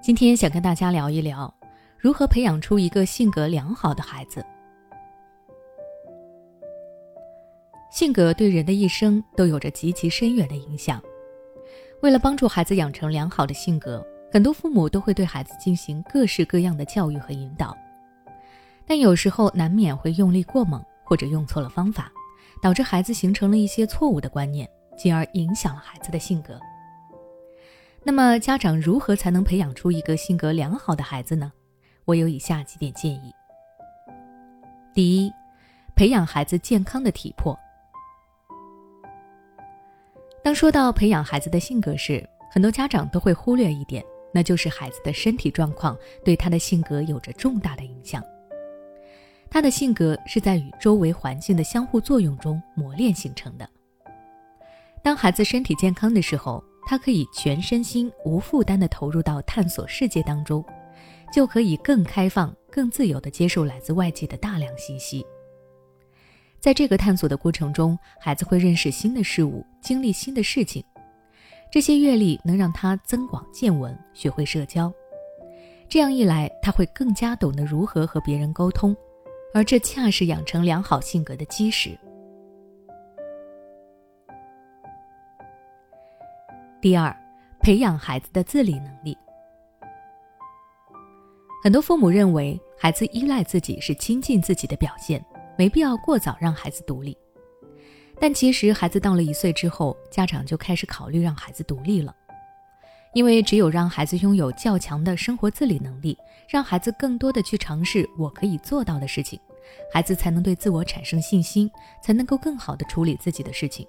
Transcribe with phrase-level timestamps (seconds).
[0.00, 1.52] 今天想跟大家聊一聊，
[1.98, 4.44] 如何培养出一个性格良好的孩子。
[7.90, 11.02] 性格对人的一生都有着极其深远的影响。
[12.02, 17.76] 为了帮助孩子养成良好的性格，很多父母都会对孩子进行各式各样的教育和引导，
[18.86, 22.12] 但有时候难免会用力过猛，或者用错了方法，
[22.62, 26.60] 导致孩子形成了一些错误的观念，进而影响了孩子的性格。
[28.06, 31.52] 那么，家长如何才能培养出一个性格良好的孩子呢？
[32.04, 33.34] 我有以下几点建议：
[34.94, 35.32] 第一，
[35.96, 37.58] 培养孩子健康的体魄。
[40.40, 48.22] 当说到培养孩子的性格时，很多家长都会忽略一点，那就是孩子的身体状况对他的性格有着重大的影响。
[49.50, 53.68] 他的性格是在与周围环境的相互作用中磨练形成的。
[55.02, 60.64] 当孩子身体健康的时候，他可以全身心无负担地投入到探索世界当中，
[61.32, 65.26] 就可以更开放、更自由地接受来自外界的大量信息。
[66.60, 70.82] 在这个探索的过程中，孩子会认识新的事物，经历新的事情，
[71.72, 74.92] 这些阅历能让他增广见闻，学会社交。
[75.88, 78.96] 这样一来，他会更加懂得如何和别人沟通，
[79.52, 81.98] 而这恰是养成良好性格的基石。
[86.80, 87.14] 第二，
[87.60, 89.16] 培养孩子的自理能力。
[91.64, 95.24] 很多父母认为，孩子依赖自己是亲近自己的表现。
[95.58, 97.16] 没必要过早让孩子独立，
[98.20, 102.14] 但其实孩子到了一岁之后，家长就开始考虑让孩子独立了，
[103.14, 109.40] 因为只有让孩子拥有较强的生活自理能力，让孩子更多的去尝试我可以做到的事情，
[109.90, 111.70] 孩子才能对自我产生信心，
[112.02, 113.88] 才能够更好的处理自己的事情。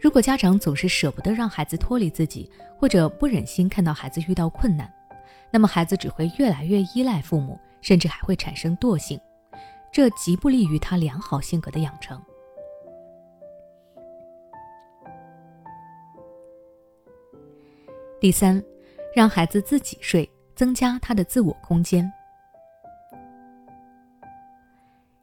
[0.00, 4.90] 如果家长总是舍不得让孩子脱离自己，或者不忍心看到孩子遇到困难，
[5.50, 9.20] 那么孩子只会越来越依赖父母，甚至还会产生惰性。
[9.92, 12.18] 这极不利于他良好性格的养成。
[18.18, 18.62] 第三，
[19.14, 22.10] 让孩子自己睡，增加他的自我空间。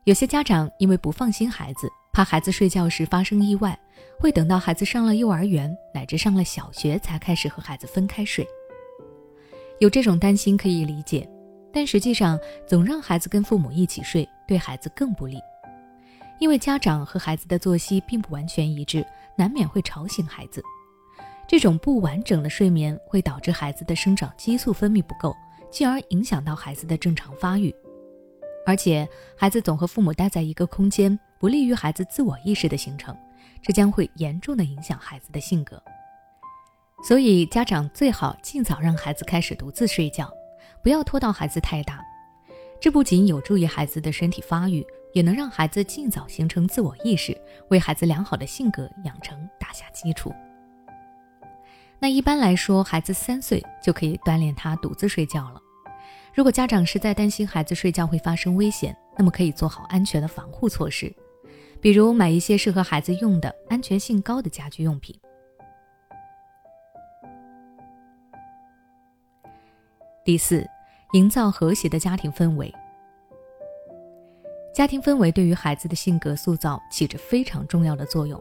[0.04, 3.78] 有些家长因为不放心孩子，怕孩子睡觉时发生意外，
[4.20, 8.44] 会等到孩子上了幼儿园乃至上了小学才开始和孩子分开睡。
[9.78, 11.30] 有这种担心可以理解。
[11.72, 15.40] 但实际上，总让孩子跟父母一起睡，对孩子更不利，
[16.40, 19.06] 因为家长和孩子的作息并不完全一致，
[19.38, 20.60] 难免会吵醒孩子。
[21.48, 25.36] 这种不完整的睡眠会导致孩子的生长激素分泌不够，
[25.70, 27.72] 进而影响到孩子的正常发育。
[28.68, 29.08] 而且，
[29.38, 33.18] 孩子总和父母待在一个空间，不利于孩子自我意识的形成，
[33.62, 35.82] 这将会严重的影响孩子的性格。
[37.02, 40.30] 所以，家长最好尽早让孩子开始独自睡觉。
[40.84, 42.04] 不要拖到孩子太大，
[42.78, 47.40] 这不仅有助于孩子的身体发育，也能让孩子尽早形成自我意识，
[47.70, 50.36] 为孩子良好的性格养成打下基础。
[52.00, 55.62] 那一般来说，孩子三岁就可以锻炼他独自睡觉了。
[56.38, 61.12] 如果家长实在担心孩子睡觉会发生危险，那么可以做好安全的防护措施，
[61.82, 65.20] 比如买一些适合孩子用的、安全性高的家居用品。
[70.24, 70.64] 第四。
[71.14, 72.72] 营造和谐的家庭氛围。
[74.76, 78.40] 家庭氛围对于孩子的性格塑造起着非常重要的作用。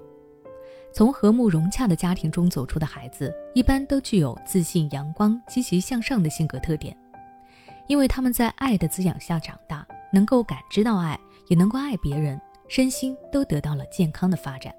[0.93, 6.95] 从和睦融洽的家庭中走出的孩子，一般都具有自信、阳光、积极向上的性格特点，
[7.89, 14.75] 因为他们在爱的滋养下长大，能够感知到爱，也能够爱别人，身心都得到了健康的发展。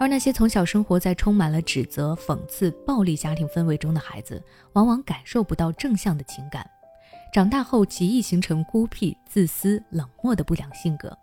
[0.00, 4.40] 而那些从小生活在充满了指责、讽刺、暴力家庭氛围中的孩子，
[4.74, 6.64] 往往感受不到正向的情感，
[7.32, 11.16] 长大后极易形成孤僻、自私、冷漠的不良性格。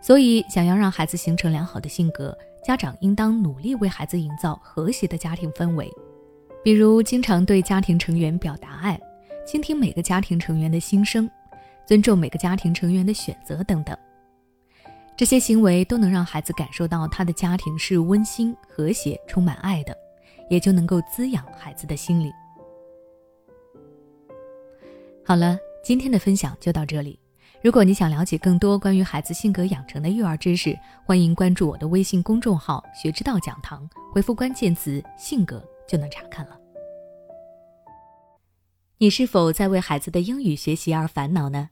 [0.00, 5.90] 所以，想要让孩子形成良好的性格，家长应当努力为孩子营造和谐的家庭氛围，
[6.62, 8.98] 比如经常对家庭成员表达爱，
[9.46, 11.30] 倾听每个家庭成员的心声，
[11.86, 13.96] 尊重每个家庭成员的选择等等。
[15.16, 19.96] 这些行为都能让孩子感受到他的家庭是温馨、和谐、充满爱的，
[20.50, 22.32] 也就能够滋养孩子的心灵。
[25.24, 27.18] 好了，今天的分享就到这里。
[27.62, 30.76] 如果你想了解更多关于孩子性格养成的育儿知识，
[31.06, 36.58] 欢迎关注我的微信公众号“学之道讲堂”，回复关键词“性格”就能查看了。
[38.98, 41.70] 你是否在为孩子的英语学习而烦恼呢？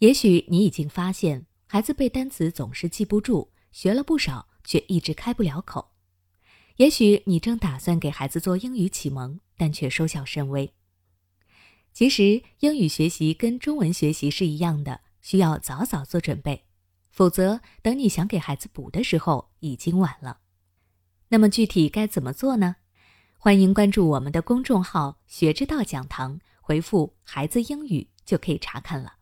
[0.00, 1.46] 也许你已经发现。
[1.70, 5.90] 孩子背单词总是记不住，学了不少却一直开不了口。
[6.76, 10.72] 也许你正打算给孩子做英语启蒙，但却收效甚微。
[11.92, 16.64] 其实，英语学习跟中文学习是一样的，需要早早做准备，
[17.10, 20.38] 否则等你想给孩子补的时候，已经晚了。
[21.28, 22.76] 那么具体该怎么做呢？
[23.48, 29.14] 欢迎关注我们的公众号“学之道讲堂”，回复“孩子英语”就可以查看了。